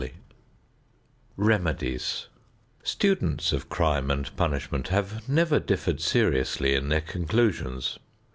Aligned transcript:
XXXVI 0.01 0.13
REMEDIES 1.37 2.27
Students 2.81 3.53
of 3.53 3.69
crime 3.69 4.09
and 4.09 4.35
punishment 4.35 4.87
have 4.87 5.29
never 5.29 5.59
differed 5.59 6.01
seriously 6.01 6.73
in 6.73 6.89
their 6.89 7.01
conclusions. 7.01 7.99